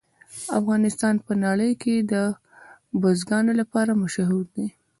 افغانستان 0.59 1.15
په 1.25 1.33
نړۍ 1.45 1.71
کې 1.83 1.95
د 2.11 2.13
بزګانو 3.01 3.51
لپاره 3.61 3.91
مشهور 4.03 4.45
دی. 4.55 4.67